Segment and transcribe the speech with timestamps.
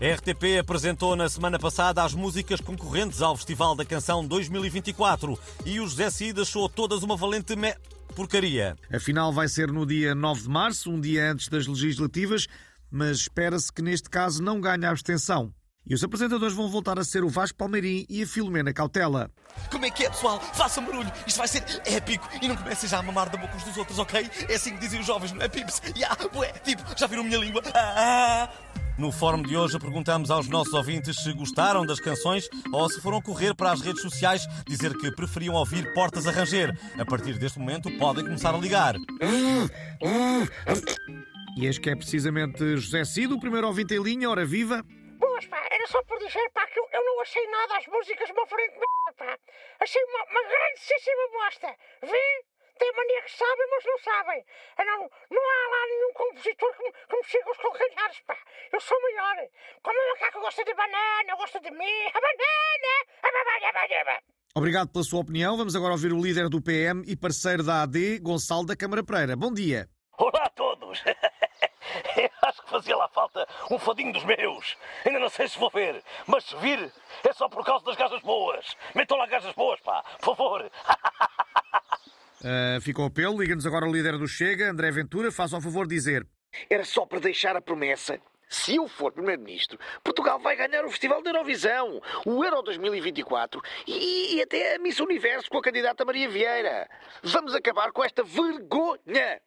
[0.00, 5.78] A RTP apresentou na semana passada as músicas concorrentes ao Festival da Canção 2024 e
[5.78, 7.74] o José Cid achou todas uma valente me...
[8.16, 8.78] porcaria.
[8.90, 12.46] A final vai ser no dia 9 de março, um dia antes das legislativas,
[12.90, 15.52] mas espera-se que neste caso não ganhe a abstenção.
[15.86, 19.30] E os apresentadores vão voltar a ser o Vasco Palmeirim e a Filomena Cautela.
[19.70, 20.40] Como é que é, pessoal?
[20.54, 23.64] Façam barulho, isto vai ser épico e não comecem já a mamar da boca uns
[23.64, 24.30] dos outros, ok?
[24.48, 25.82] É assim que dizem os jovens, não é, Pips?
[25.94, 27.60] Yeah, ué, tipo, já viram a minha língua?
[27.74, 28.48] Ah!
[29.00, 33.22] No fórum de hoje perguntamos aos nossos ouvintes se gostaram das canções ou se foram
[33.22, 36.78] correr para as redes sociais dizer que preferiam ouvir Portas a Ranger.
[37.00, 38.96] A partir deste momento podem começar a ligar.
[41.56, 44.84] E eis que é precisamente José Cid, o primeiro ouvinte em linha, hora viva.
[45.18, 48.26] Boas, pá, era só por dizer, pá, que eu, eu não achei nada às músicas
[48.26, 49.38] de uma frente merda, pá.
[49.80, 51.74] Achei uma, uma grandíssima bosta.
[52.02, 52.59] Vê?
[52.80, 54.44] Tem mania que sabem, mas não sabem.
[54.78, 58.38] Eu não, não há lá nenhum compositor que me, que me chegue aos calcanhares, pá.
[58.72, 59.36] Eu sou maior.
[59.82, 64.22] Como o macaco gosta de banana, gosta de mim, a banana, a banana, a banana.
[64.54, 65.58] Obrigado pela sua opinião.
[65.58, 69.36] Vamos agora ouvir o líder do PM e parceiro da AD, Gonçalo da Câmara Pereira.
[69.36, 69.86] Bom dia.
[70.16, 71.02] Olá a todos!
[72.42, 74.76] Acho que fazia lá falta um fadinho dos meus.
[75.04, 76.92] Ainda não sei se vou ver, mas se vir
[77.28, 78.74] é só por causa das gajas boas.
[78.94, 80.70] Metam lá gajas boas, pá, por favor.
[82.40, 83.40] Uh, ficou o apelo.
[83.40, 85.30] Liga-nos agora o líder do Chega, André Ventura.
[85.30, 86.26] Faz ao favor de dizer.
[86.68, 88.18] Era só para deixar a promessa.
[88.48, 94.34] Se eu for Primeiro-Ministro, Portugal vai ganhar o Festival da Eurovisão, o Euro 2024 e,
[94.34, 96.88] e até a Miss Universo com a candidata Maria Vieira.
[97.22, 99.40] Vamos acabar com esta vergonha.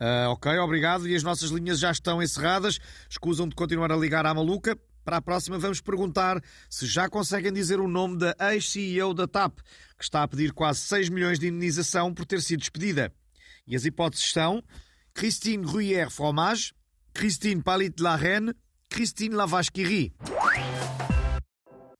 [0.00, 1.06] Uh, ok, obrigado.
[1.06, 2.78] E as nossas linhas já estão encerradas.
[3.10, 4.78] Escusam de continuar a ligar à maluca.
[5.08, 9.56] Para a próxima, vamos perguntar se já conseguem dizer o nome da ex-CEO da TAP,
[9.96, 13.10] que está a pedir quase 6 milhões de indenização por ter sido despedida.
[13.66, 14.62] E as hipóteses são
[15.14, 16.74] Christine Gruyère Fromage,
[17.14, 18.52] Christine Palit La Reine,
[18.90, 20.12] Christine Lavasquiri.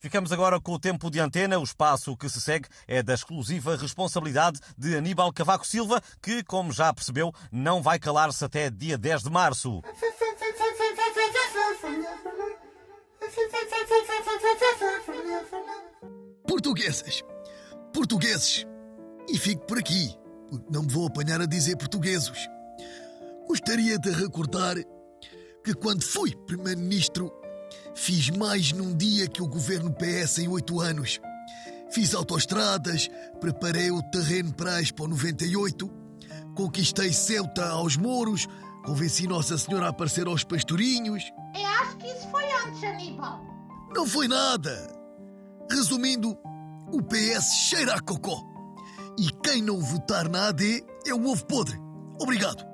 [0.01, 1.59] Ficamos agora com o tempo de antena.
[1.59, 6.75] O espaço que se segue é da exclusiva responsabilidade de Aníbal Cavaco Silva, que, como
[6.75, 9.81] já percebeu, não vai calar-se até dia 10 de março.
[16.69, 17.25] Portuguesas,
[17.95, 18.67] portugueses,
[19.27, 20.15] e fico por aqui,
[20.51, 22.47] porque não me vou apanhar a dizer portugueses.
[23.47, 24.77] Gostaria de recordar
[25.65, 27.33] que quando fui Primeiro-Ministro
[27.95, 31.19] Fiz mais num dia que o governo PS em oito anos.
[31.91, 33.09] Fiz autoestradas,
[33.41, 35.91] preparei o terreno para a Expo 98,
[36.55, 38.47] conquistei Ceuta aos Mouros,
[38.85, 41.25] convenci Nossa Senhora a aparecer aos pastorinhos.
[41.55, 43.41] Eu acho que isso foi antes, Aníbal.
[43.95, 44.95] Não foi nada.
[45.71, 46.39] Resumindo,
[46.93, 48.43] o PS cheira a cocó.
[49.19, 51.79] E quem não votar na AD é um ovo podre.
[52.21, 52.65] Obrigado.